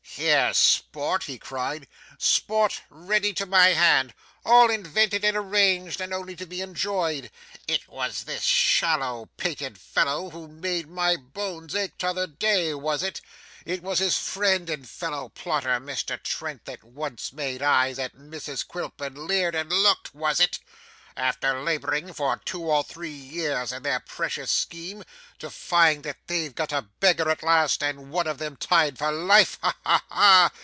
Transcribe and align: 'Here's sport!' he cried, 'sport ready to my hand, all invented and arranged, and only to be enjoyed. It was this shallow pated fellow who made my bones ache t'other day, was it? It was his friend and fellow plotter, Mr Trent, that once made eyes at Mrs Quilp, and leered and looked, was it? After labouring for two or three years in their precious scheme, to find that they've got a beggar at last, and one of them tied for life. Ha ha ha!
'Here's 0.15 0.57
sport!' 0.57 1.23
he 1.23 1.39
cried, 1.39 1.87
'sport 2.19 2.81
ready 2.89 3.31
to 3.33 3.45
my 3.45 3.69
hand, 3.69 4.13
all 4.43 4.69
invented 4.69 5.23
and 5.23 5.37
arranged, 5.37 6.01
and 6.01 6.13
only 6.13 6.35
to 6.35 6.45
be 6.45 6.59
enjoyed. 6.61 7.31
It 7.65 7.87
was 7.87 8.25
this 8.25 8.43
shallow 8.43 9.29
pated 9.37 9.77
fellow 9.79 10.29
who 10.29 10.49
made 10.49 10.89
my 10.89 11.15
bones 11.15 11.73
ache 11.73 11.97
t'other 11.97 12.27
day, 12.27 12.73
was 12.73 13.03
it? 13.03 13.21
It 13.65 13.81
was 13.83 13.99
his 13.99 14.19
friend 14.19 14.69
and 14.69 14.87
fellow 14.87 15.29
plotter, 15.29 15.79
Mr 15.79 16.21
Trent, 16.21 16.65
that 16.65 16.83
once 16.83 17.31
made 17.31 17.61
eyes 17.61 17.97
at 17.97 18.13
Mrs 18.13 18.67
Quilp, 18.67 18.99
and 18.99 19.17
leered 19.17 19.55
and 19.55 19.71
looked, 19.71 20.13
was 20.13 20.41
it? 20.41 20.59
After 21.17 21.61
labouring 21.61 22.13
for 22.13 22.37
two 22.45 22.63
or 22.71 22.85
three 22.85 23.11
years 23.11 23.73
in 23.73 23.83
their 23.83 23.99
precious 23.99 24.49
scheme, 24.49 25.03
to 25.39 25.49
find 25.49 26.05
that 26.05 26.15
they've 26.27 26.55
got 26.55 26.71
a 26.71 26.83
beggar 27.01 27.29
at 27.29 27.43
last, 27.43 27.83
and 27.83 28.11
one 28.11 28.27
of 28.27 28.37
them 28.37 28.55
tied 28.55 28.97
for 28.97 29.11
life. 29.11 29.57
Ha 29.61 29.75
ha 29.85 30.03
ha! 30.07 30.51